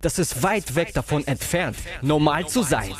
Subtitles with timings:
[0.00, 2.90] Das ist weit weg davon entfernt, normal zu sein.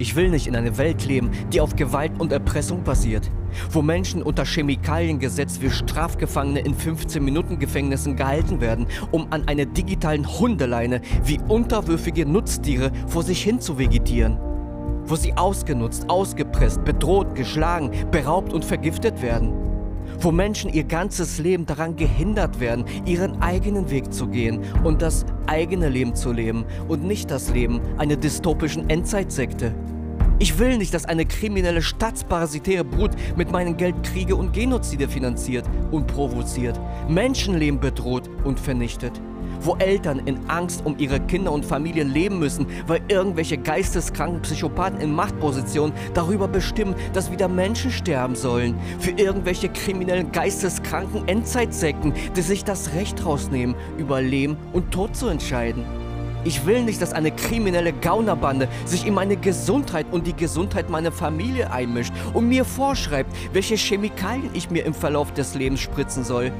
[0.00, 3.30] Ich will nicht in einer Welt leben, die auf Gewalt und Erpressung basiert,
[3.70, 11.00] wo Menschen unter Chemikaliengesetz wie Strafgefangene in 15-Minuten-Gefängnissen gehalten werden, um an einer digitalen Hundeleine
[11.22, 14.38] wie unterwürfige Nutztiere vor sich hin zu vegetieren,
[15.04, 19.67] wo sie ausgenutzt, ausgepresst, bedroht, geschlagen, beraubt und vergiftet werden,
[20.20, 25.24] wo Menschen ihr ganzes Leben daran gehindert werden, ihren eigenen Weg zu gehen und das
[25.46, 29.74] eigene Leben zu leben und nicht das Leben einer dystopischen Endzeitsekte.
[30.40, 35.64] Ich will nicht, dass eine kriminelle staatsparasitäre Brut mit meinem Geld Kriege und Genozide finanziert
[35.90, 36.78] und provoziert,
[37.08, 39.12] Menschenleben bedroht und vernichtet.
[39.60, 45.00] Wo Eltern in Angst um ihre Kinder und Familien leben müssen, weil irgendwelche geisteskranken Psychopathen
[45.00, 48.78] in Machtpositionen darüber bestimmen, dass wieder Menschen sterben sollen.
[49.00, 55.28] Für irgendwelche kriminellen geisteskranken Endzeitsekten, die sich das Recht rausnehmen, über Leben und Tod zu
[55.28, 55.84] entscheiden.
[56.44, 61.12] Ich will nicht, dass eine kriminelle Gaunerbande sich in meine Gesundheit und die Gesundheit meiner
[61.12, 66.52] Familie einmischt und mir vorschreibt, welche Chemikalien ich mir im Verlauf des Lebens spritzen soll.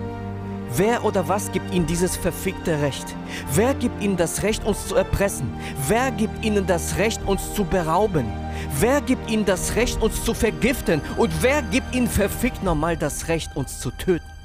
[0.77, 3.17] Wer oder was gibt ihnen dieses verfickte Recht?
[3.55, 5.51] Wer gibt ihnen das Recht, uns zu erpressen?
[5.87, 8.27] Wer gibt ihnen das Recht, uns zu berauben?
[8.79, 11.01] Wer gibt ihnen das Recht, uns zu vergiften?
[11.17, 14.38] Und wer gibt ihnen verfickt nochmal das Recht, uns zu töten?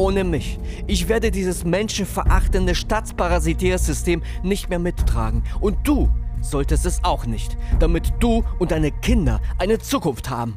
[0.00, 0.58] Ohne mich.
[0.86, 5.42] Ich werde dieses menschenverachtende staatsparasitäre System nicht mehr mittragen.
[5.60, 6.08] Und du
[6.40, 10.56] solltest es auch nicht, damit du und deine Kinder eine Zukunft haben.